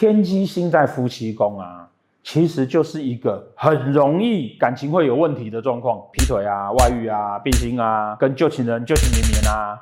[0.00, 1.86] 天机星在夫妻宫啊，
[2.22, 9.78] 其实就是一个很容易感情会有问题的状况，劈腿啊、外遇啊、变心啊、跟旧情人旧情绵绵啊。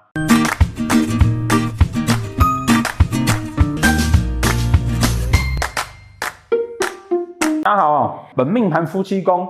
[7.62, 9.48] 大家好，本命盘夫妻宫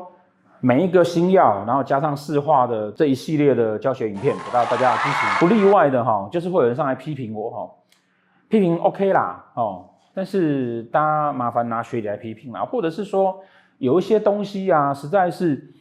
[0.61, 5.41] 每一个星曜，然后加上四化的这一系列的教学影片，得到大家的支持。
[5.41, 7.71] 不例外的哈，就是会有人上来批评我哈，
[8.51, 9.87] 批评 OK 啦哦。
[10.19, 13.39] 但是大家麻烦拿学理来批评啊，或者是说
[13.79, 15.73] 有一些东西啊，实在是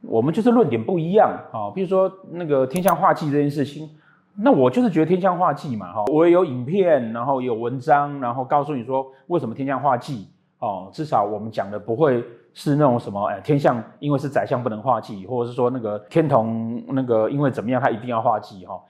[0.00, 1.68] 我们就是论点不一样啊。
[1.74, 3.90] 比如说那个天象化忌这件事情，
[4.36, 10.28] 那我就是觉得天象化忌嘛哈，我也有影片，然后有文章，然后告诉你说为什么天象化忌
[10.60, 10.88] 哦。
[10.90, 18.80] 至少我们讲的不会是那种什么哎天象因为是宰相不能化忌，或者是说那个天同那个因为怎么样他一定要化忌哈。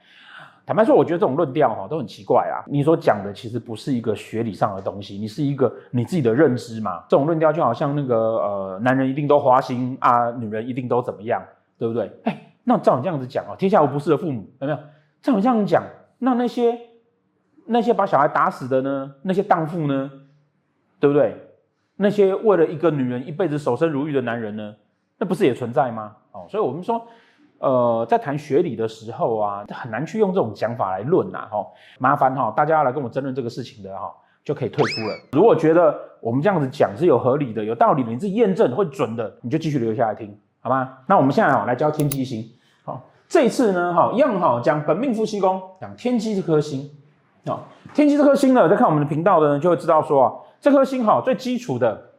[0.65, 2.65] 坦白说，我觉得这种论调哈都很奇怪啊。
[2.65, 7.03] 你所讲的其实不是一个学理上的东西，你是一个你自己的认知嘛。
[7.07, 11.39] 这种论调就好像那个呃，男人一定都花心啊，女人一定都怎么样，
[11.77, 12.11] 对不对？
[12.23, 14.79] 哎，那照你这样子讲啊，天下无不是的父母，有没有？
[15.21, 15.83] 照你这样讲，
[16.17, 16.75] 那那些
[17.67, 19.13] 那些把小孩打死的呢？
[19.21, 20.09] 那些荡妇呢？
[20.99, 21.35] 对不对？
[21.97, 24.75] 那些为了一个女人一辈子守身如玉的男人呢？
[25.19, 26.15] 那不是也存在吗？
[26.31, 27.05] 哦，所以我们说。
[27.59, 31.65] 呃，在谈学理的时候啊，很难去用这种讲法来论呐，哈，
[31.99, 35.15] 麻烦哈，大家要来跟我争论这个事情的哈，就可以退出了。
[35.31, 40.97] 如果觉得我们这样子讲是有合理的、有道理的，你自己验证会准的，你就继续留下来听，好吗？
[41.07, 42.43] 那我们现在啊，来教天机星，
[42.83, 46.91] 好，这一次呢，哈，一样哈，讲本命夫妻宫，讲天机这颗星，
[47.45, 52.09] 啊，天机这颗星呢，在看我们的频道的人就会知道说啊，这颗星哈，最基础的，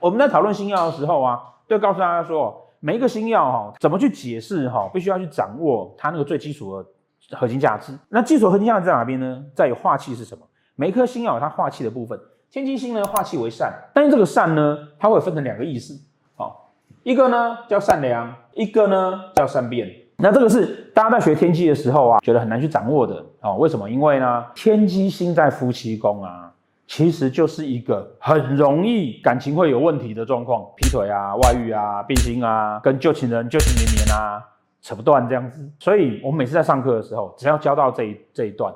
[0.00, 2.62] 我们在讨论星曜的时候啊，就告诉大家说。
[2.84, 6.86] 每一个星曜哈，怎么去解释哈，必须要去掌握它那个最基础的
[7.34, 7.98] 核心价值。
[8.10, 9.42] 那基础核心价值在哪边呢？
[9.54, 10.44] 在于化气是什么？
[10.76, 12.20] 每一颗星曜它化气的部分。
[12.50, 15.98] 天机星呢，化气为善，但是这个善呢，它会分成两个意思。
[16.36, 16.74] 好，
[17.04, 19.88] 一个呢叫善良，一个呢叫善变。
[20.18, 23.24] 那这个是大家在学天机的时候啊，觉得很难去掌握的。
[23.40, 23.88] 哦，为什么？
[23.88, 26.43] 因为呢，天机星在夫妻宫啊。
[26.86, 34.44] 其实就是一个很容易感情会有问题的状况，劈腿啊、外遇啊、变心啊、跟旧情人旧情绵绵啊，
[34.82, 35.66] 扯不断这样子。
[35.78, 38.72] 所以我们每次在上课的时候，只要教到这一这一段，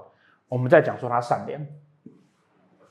[0.49, 1.61] 我们在讲说他善良，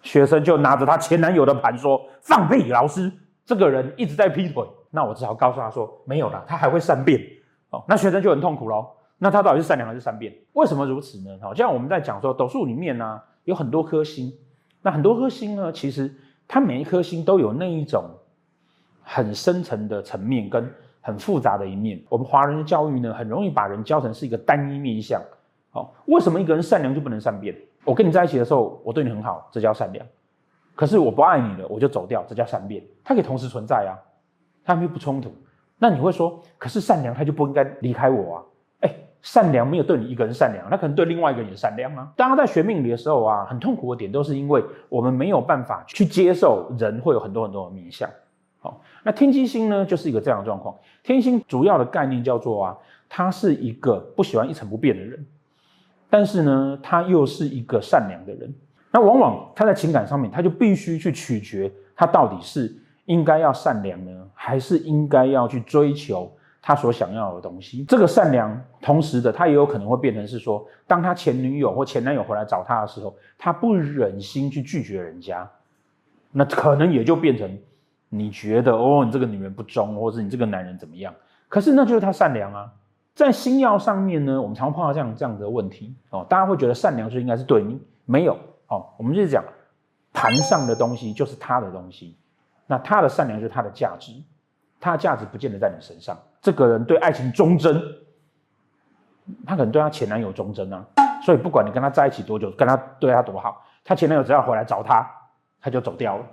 [0.03, 3.11] 学生就拿着他前男友的盘说放屁，老师
[3.43, 7.19] 这个人一直在劈腿，那我只好告诉他说没有了，他还会善变。
[7.71, 8.87] 哦，那学生就很痛苦喽。
[9.17, 10.31] 那他到底是善良还是善变？
[10.53, 11.35] 为什么如此呢？
[11.41, 14.31] 好，像我们在讲说斗数里面呢、有很多颗星。
[14.87, 16.09] 那很多颗星呢，其实
[16.47, 18.05] 它每一颗星都有那一种
[19.03, 20.65] 很深层的层面跟
[21.01, 22.01] 很复杂的一面。
[22.07, 25.21] 我们华人的教育呢，很容易把人教成是一个单一面相。
[25.71, 27.53] 好，为什么一个人善良就不能善变？
[27.83, 30.05] 我跟你在一起的时候，我对你很好，这叫善良。
[30.73, 32.81] 可是我不爱你了，我就走掉，这叫善变。
[33.03, 33.91] 它可以同时存在啊，
[34.63, 35.35] 它们又不冲突。
[35.77, 38.43] 那你会说，可是善良它就不应该离开我啊？
[39.21, 42.07] 善良没有对你一个人善良，那可能对另外一个人也善良啊。
[42.15, 48.09] 大家在学命理的时候啊，很痛苦的点都是因为我们没有办法去接受人会有很多很多的面相。
[48.59, 50.75] 好，那天机星呢，就是一个这样的状况。
[51.03, 52.77] 天星主要的概念叫做啊，
[53.09, 55.25] 他是一个不喜欢一成不变的人，
[56.09, 58.53] 但是呢，他又是一个善良的人。
[58.91, 62.73] 那往往他在情感上面，他就必须去取决他到底是
[63.05, 66.31] 应该要善良呢，还是应该要去追求。
[66.67, 75.49] 他所想要的东西，这个善良，同时的他也有可能会变成是说，当他前女友或前男友回来找他的时候，他不忍心去拒绝人家，
[76.29, 77.57] 那可能也就变成
[78.09, 81.13] 你觉得哦，你这个女人不忠，或者你这个男人怎么样？
[81.47, 82.69] 可是那就是他善良啊。
[83.15, 89.41] 在星耀上面呢，我们常碰到这样这样的问题哦，大家会觉得善良就应该是对你没有哦，我们就是讲
[90.11, 92.13] 盘上的东西就是他的东西，
[92.65, 94.11] 那他的善良就是他的价值。
[94.79, 96.17] 他的价值不见得在你身上。
[96.41, 97.81] 这个人对爱情忠贞，
[99.45, 100.85] 他可能对他前男友忠贞啊。
[101.23, 105.05] 所以不管你跟他在一起多久，跟他对他多好，他前男友只要回来找他，
[105.59, 106.23] 他就走掉了，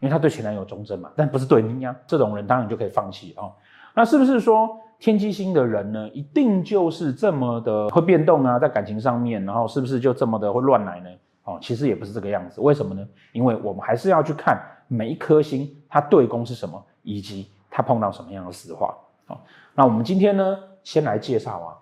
[0.00, 1.10] 因为他对前男友忠贞嘛。
[1.16, 3.52] 但不是对你啊，这种人当然就可以放弃哦。
[3.94, 8.58] 那是不是说天机星的人呢，一定就是这么的会变动啊？
[8.58, 11.08] 在感情上面，然后是不是就这么的会乱来呢？
[11.44, 12.60] 哦，其实也不是这个样子。
[12.60, 13.06] 为什么呢？
[13.32, 17.48] 因为我们还是要去看每一颗星它对宫是什么，以及。
[17.76, 18.94] 他碰到什么样的死化？
[19.26, 19.44] 好，
[19.74, 21.74] 那我们今天呢，先来介绍啊，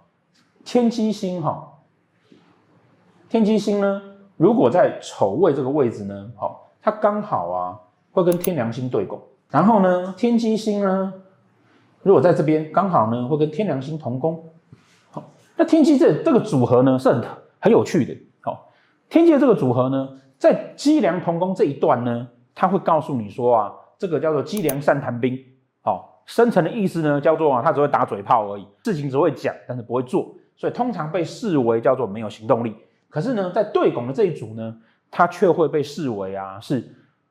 [0.65, 1.71] 天机星哈，
[3.29, 4.01] 天机星呢，
[4.39, 7.79] 如果在丑位这个位置呢，好，它刚好啊
[8.11, 11.13] 会跟天梁星对拱，然后呢，天机星呢，
[12.03, 14.43] 如果在这边刚好呢会跟天梁星同宫，
[15.11, 15.23] 好，
[15.57, 17.23] 那天机这这个组合呢是很
[17.61, 18.73] 很有趣的，好，
[19.11, 25.39] 天机的这个组合呢，在机梁同宫这一段呢，他会告诉你说啊，这个叫做机梁善谈兵，
[25.85, 32.77] 哦，深层的意思呢叫做啊，他只会打嘴炮而已，事情只会讲，但是不会做，所以通常被视为叫做没有行动力。
[33.09, 34.77] 可是呢，在对拱的这一组呢，
[35.11, 36.83] 他却会被视为啊是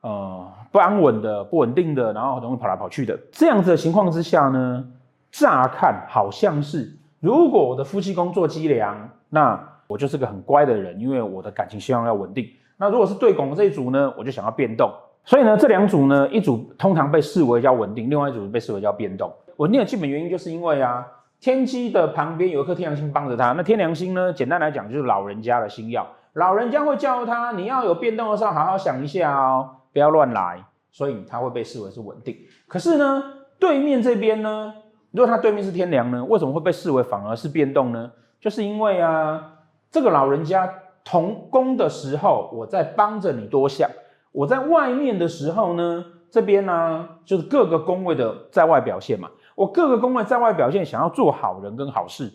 [0.02, 3.18] 呃不安稳的、不稳定的，然后很容易跑来跑去的。
[3.32, 4.84] 这样子的情况之下呢，
[5.30, 12.46] 乍看好像是，如果我的夫妻宫做积粮，那我就是个很乖的人，因为我的感情希望要稳定。
[12.76, 14.90] 那如果是对拱的这一组呢，我就想要变动。
[15.24, 19.32] 所以呢，这两组呢，一组通常被视为叫稳定，另外一组被视为叫变动。
[19.58, 21.06] 稳定的基本原因就是因为啊，
[21.40, 23.52] 天机的旁边有一颗天梁星帮着他。
[23.52, 30.64] 那天梁星呢，简单来讲就是老人家的星曜，老人家会教他，你要有变动的时候，好好想一下哦，不要乱来。
[30.90, 32.36] 所以他会被视为是稳定。
[32.66, 33.22] 可是呢，
[33.58, 34.74] 对面这边呢，
[35.12, 38.10] 如果他对面是天梁呢，为什么会被视为反而是变动呢？
[38.40, 39.52] 就是因为啊，
[39.90, 40.68] 这个老人家。
[41.04, 43.90] 同宫的时候，我在帮着你多想；
[44.32, 49.30] 我在外面的时候呢，这边呢就是各个宫位的在外表现嘛。
[49.54, 52.32] 我各个宫位在外表现，想要做好人跟好事，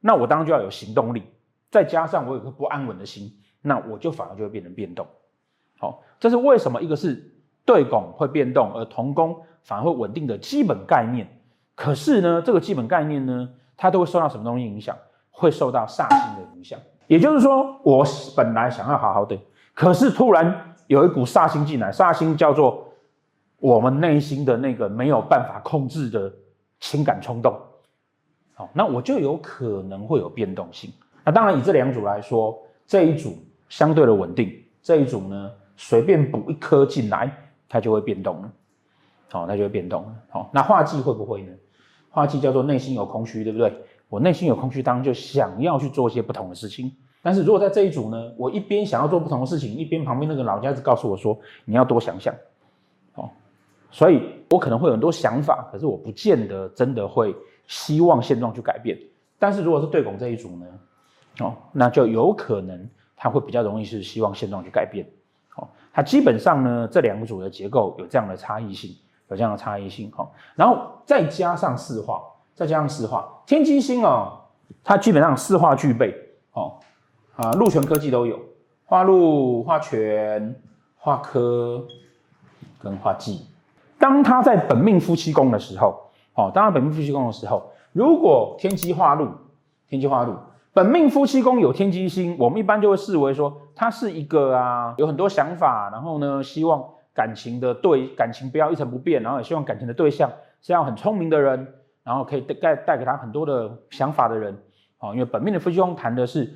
[0.00, 1.24] 那我当然就要有行动力。
[1.70, 5.06] 再加上我有个不安稳的心，那我就反而就会变成变动。
[5.78, 6.80] 好，这是为什么？
[6.80, 7.32] 一个是
[7.64, 11.28] 对拱会变动，而同宫反而会稳定的基本概念。
[11.74, 14.96] 可是呢，这个基本概念呢，它都会受到什么东西影响？
[15.30, 16.78] 会受到煞星的影响。
[17.06, 18.04] 也就是说，我
[18.36, 19.38] 本来想要好好的，
[19.74, 22.92] 可是突然有一股煞星进来，煞星叫做
[23.60, 26.32] 我们内心的那个没有办法控制的
[26.80, 27.56] 情感冲动，
[28.54, 30.92] 好，那我就有可能会有变动性。
[31.24, 33.38] 那当然，以这两组来说，这一组
[33.68, 34.52] 相对的稳定，
[34.82, 37.32] 这一组呢，随便补一颗进来，
[37.68, 38.50] 它就会变动了，
[39.30, 40.14] 好，它就会变动了。
[40.30, 41.52] 好，那化忌会不会呢？
[42.08, 43.72] 化忌叫做内心有空虚，对不对？
[44.08, 46.90] 我内心有空虚，当然就想要去做一些不同的事情。
[47.22, 52.34] 但是如果在这一组呢，我一边想要做不同的事情，一边旁边那个老家子告诉我说：“你要多想想。”
[53.14, 53.28] 哦，
[53.90, 57.34] 所以我可能会有很多想法，可是我不见得真的会
[57.66, 58.98] 希望现状去改变。
[59.38, 60.66] 但是如果是对拱这一组呢，
[61.40, 65.06] 哦，那就有可能他会比较容易是希望现状去改变。
[65.56, 68.96] 哦，它基本上呢，这两组的结构有这样的差异性，
[69.28, 70.10] 有这样的差异性。
[70.10, 72.22] 哈，然后再加上四化。
[72.52, 74.38] 再加上四化，天机星哦，
[74.84, 76.14] 它基本上四化具备，
[77.36, 78.38] 啊，禄权科技都有，
[78.84, 80.54] 化禄、化权、
[80.96, 81.84] 化科
[82.82, 83.46] 跟化忌。
[83.98, 89.28] 当他在本命夫妻宫的时候，哦，当他本命夫妻宫的时候，如果天机化禄，
[89.88, 90.34] 天机化禄，
[90.72, 96.84] 本命夫妻宫有天机星，我们一般就会视为说，他是一个啊，有很多想法，然后呢，希望
[97.14, 100.30] 感情的对感情不要一成不变，然后也希望感情的对象
[100.60, 101.74] 是要很聪明的人。
[102.02, 104.56] 然后可以带带给他很多的想法的人，
[104.98, 106.50] 啊，因为本命的夫妻宫谈的是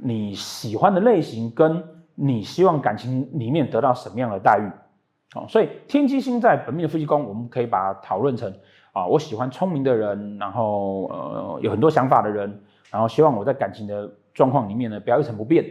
[0.00, 1.84] 你喜欢的类型，跟
[2.14, 8.52] 你希望感情里面得到什么样的待遇，啊，所以天机星在本命的夫妻宫，我们可以把它讨论成
[8.92, 15.64] 啊，我喜欢聪明的人，然后呃有很多想法的人，然后希望我在感情的状况里面呢不要一成不变，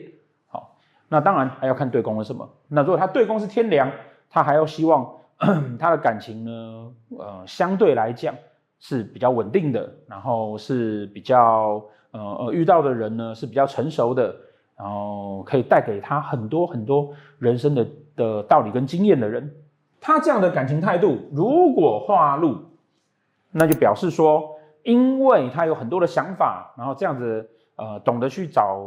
[0.48, 0.78] 好，
[1.08, 3.92] 那当然还要看对宫是什么，那如果他对宫是天梁，
[4.30, 5.10] 他还要希望
[5.80, 8.36] 他的感情呢，呃相对来讲。
[8.80, 14.36] 是比较稳定的，然后是比较呃呃遇到的人呢是比较成熟的，
[14.78, 19.52] 然后可以带给他很多很多人生的的道理跟经验的人，
[20.00, 22.58] 他这样的感情态度，如果化禄，
[23.52, 28.78] 那就表示说，因为他有很多的想法，然后这样子呃懂得去找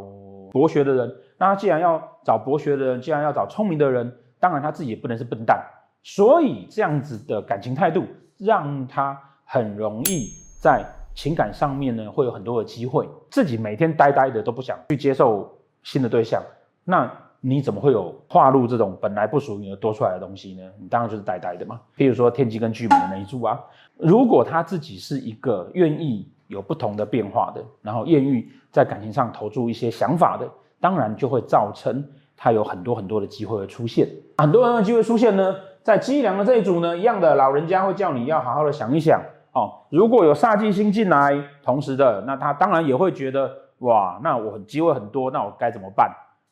[0.51, 5.61] 博学的人，那他既然要找博学的人，既然要找聪明的人，当然他自己也不能是笨蛋，
[6.01, 8.05] 所以这样子的感情态度
[8.37, 9.21] 让他。
[9.53, 10.31] 很容易
[10.61, 10.81] 在
[11.13, 15.53] 情感上面呢，会有很多的机会，自己每天呆呆的都不想去接受
[15.83, 16.41] 新的对象，
[16.85, 20.61] 那你怎么会有跨入这种本来不属于你的多出来的东西呢？
[20.79, 21.81] 你当然就是呆呆的嘛。
[21.97, 23.59] 譬如说天机跟巨门的那一组啊，
[23.97, 32.01] 如果他自己是一个愿意有不同的变化的，然后愿意在感情上投注一些想法的，当然就会造成
[32.37, 34.07] 他有很多很多的机会会出现。
[34.37, 39.21] 很多很多机会出现呢，在机梁的这一组呢，一样的老人家会叫你要好好的想一想。
[39.53, 46.09] 哦，如果有煞忌星进来，同时的，那他当然也会觉得，哇，那我机会很多，那我该怎么办？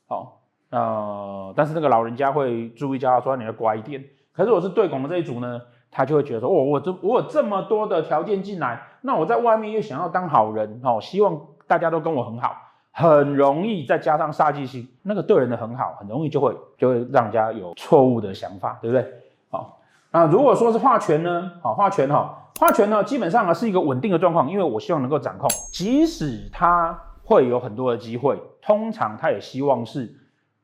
[0.10, 0.28] 哦，
[0.70, 4.04] 呃，但是那个老人家会注意叫他说，你要乖一点。
[4.34, 12.56] 可是我是对拱的这一组呢，他就会觉得说，哦，我这我有这么多的条件进来，那我在外面又想要当好人，哦，希望大家都跟我很好，
[12.92, 19.14] 很容易再加上煞忌星，那个对人的很好，很容易就会就会让人家有错误的想法，对不对？
[19.50, 19.79] 好，
[20.12, 21.52] 那如果说是画权呢？
[21.62, 22.36] 好，画权哈。
[22.60, 30.14] 画权呢，基本上呢是一个稳定的状况，因为我希望能够掌控，即使它会有很多的机会，通常他也希望是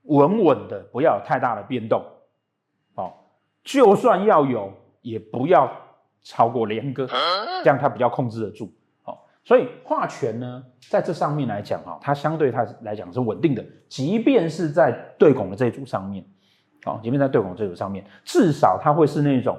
[0.04, 2.04] 稳稳的，不要有太大的变动。
[2.96, 3.30] 好，
[3.64, 5.72] 就算要有，也不要
[6.22, 7.08] 超过连歌，
[7.64, 8.70] 这样它比较控制得住。
[9.02, 16.25] 好，所以画权呢，在这上面来讲哈，它相对它来讲是稳定的，即便是在对拱的这一组上面，
[16.86, 19.58] 好，即便在对拱这组上面，至少它会是那种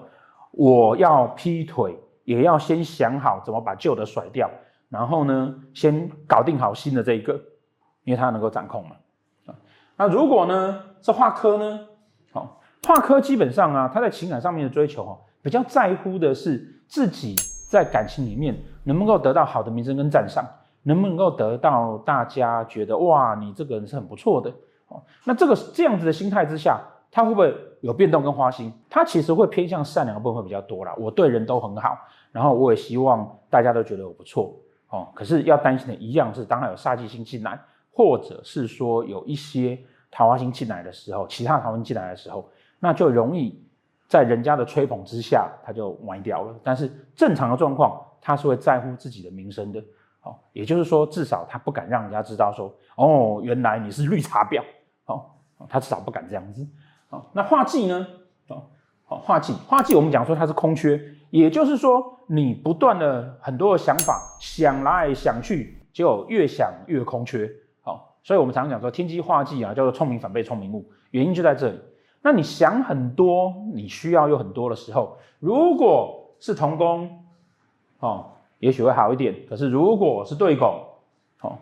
[0.52, 4.48] 我要劈腿，也要先想好怎么把旧的甩掉，
[4.88, 7.34] 然后呢，先搞定好新的这一个，
[8.04, 8.96] 因为它能够掌控嘛。
[9.46, 9.54] 啊
[9.98, 11.80] 那如果呢是化科呢？
[12.30, 17.34] 好，化科基本上啊，他在情感上面的追求哈，比较在乎的是自己
[17.70, 18.54] 在感情里面
[18.84, 20.44] 能不能够得到好的名声跟赞赏，
[20.82, 24.50] 能不能够得到大家觉得哇，你这个人是很不错的。
[24.88, 26.78] 哦，那这个这样子的心态之下，
[27.10, 28.72] 他会不会有变动跟花心？
[28.90, 30.94] 他其实会偏向善良的部分会比较多啦。
[30.98, 31.98] 我对人都很好，
[32.32, 34.54] 然后我也希望大家都觉得我不错。
[34.88, 37.60] 哦，可是要担心的一样是，当他有煞气星进来。
[37.98, 39.78] 或者是说有一些
[40.10, 42.46] 桃花星进来的时候，其他桃花星进来的时候，
[42.78, 43.58] 那就容易
[44.06, 46.54] 在人家的吹捧之下，他就歪掉了。
[46.62, 49.82] 但是正常的状况，他是会在乎自己的名声的。
[50.24, 54.62] 哦，也就是说，至少他不敢让人家知道说，哦，原来你是绿茶婊。
[55.06, 55.24] 哦，
[55.66, 56.68] 他至少不敢这样子。
[57.08, 58.06] 好，那化忌呢？
[58.48, 58.68] 好，
[59.04, 67.50] 好，化忌，化忌我们讲说它是空缺，也就是说，你不断的很多的想法想来想去，就越想越空缺。
[67.82, 71.78] 好所以，我们常常讲说，天机化忌啊，叫做聪明反被聪明误，原因就在这里。
[72.22, 77.24] 那你想很多，你需要有很多的时候，如果是同宫，
[78.00, 79.32] 哦，也许会好一点。
[79.48, 80.82] 可是，如果是对拱，
[81.42, 81.56] 哦，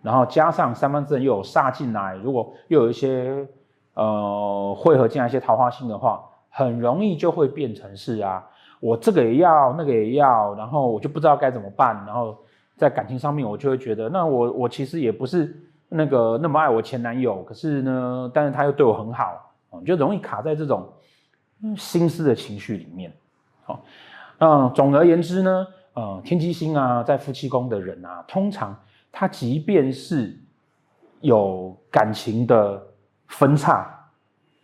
[0.00, 3.44] 然后加上三方四正又有煞进来，如果又有一些
[3.96, 8.42] 呃会合进来一些桃花星的话，很容易就会变成是啊，
[8.80, 11.96] 我这个也要，那个也要，然后我就不知道该怎么办。
[12.06, 12.38] 然后
[12.76, 15.62] 在感情上面，我就会觉得，那我我其实也不是。
[15.88, 20.84] 那个那么爱我前男友，可是呢，但是他又对我很好，哦，就容易卡在这种
[21.76, 23.12] 心思的情绪里面，
[23.62, 23.80] 好，
[24.36, 28.76] 那总而言之呢，呃，天机星啊，在夫妻宫的人啊，通常
[29.12, 30.36] 他即便是
[31.20, 32.84] 有感情的
[33.28, 33.86] 分叉，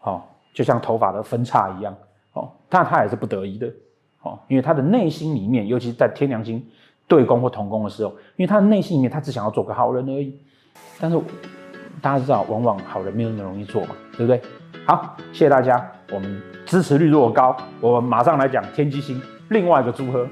[0.00, 1.94] 哦，就像头发的分叉一样，
[2.32, 3.66] 哦，但他也是不得已的，
[4.22, 6.64] 哦，因为他的内心里面，尤其是在天梁星
[7.06, 10.38] 对宫或同宫的时候，因为他的内心里面，他只想要做个好人而已。
[11.00, 11.20] 但是
[12.00, 14.40] 大家知道，往往好人没有那么容易做嘛，对不对？
[14.86, 20.26] 好，谢谢大家，我们支持率如果高，我们马上来讲天机星另外一个组合。